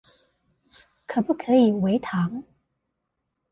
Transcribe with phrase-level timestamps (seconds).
[1.05, 2.43] 可不可以微糖